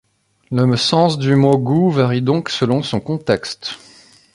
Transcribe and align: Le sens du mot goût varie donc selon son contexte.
Le 0.49 0.77
sens 0.77 1.19
du 1.19 1.35
mot 1.35 1.59
goût 1.59 1.91
varie 1.91 2.23
donc 2.23 2.49
selon 2.49 2.81
son 2.81 2.99
contexte. 2.99 3.75